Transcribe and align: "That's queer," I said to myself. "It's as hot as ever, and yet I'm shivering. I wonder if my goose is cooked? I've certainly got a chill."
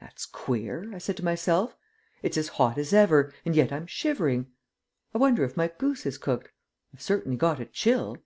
"That's 0.00 0.24
queer," 0.24 0.90
I 0.94 0.96
said 0.96 1.18
to 1.18 1.22
myself. 1.22 1.76
"It's 2.22 2.38
as 2.38 2.48
hot 2.56 2.78
as 2.78 2.94
ever, 2.94 3.30
and 3.44 3.54
yet 3.54 3.72
I'm 3.74 3.86
shivering. 3.86 4.50
I 5.12 5.18
wonder 5.18 5.44
if 5.44 5.54
my 5.54 5.68
goose 5.68 6.06
is 6.06 6.16
cooked? 6.16 6.48
I've 6.94 7.02
certainly 7.02 7.36
got 7.36 7.60
a 7.60 7.66
chill." 7.66 8.16